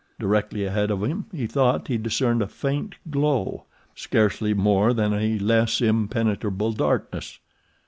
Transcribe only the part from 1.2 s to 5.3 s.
he thought he discerned a faint glow—scarcely more than